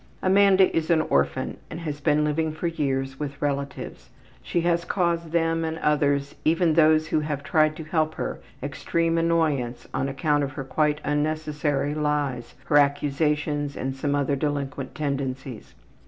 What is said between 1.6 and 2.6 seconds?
and has been living